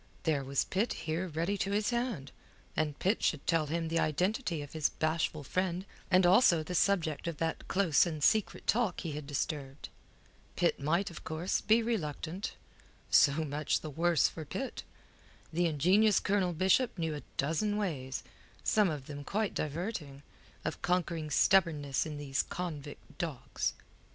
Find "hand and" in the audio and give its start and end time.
1.91-2.97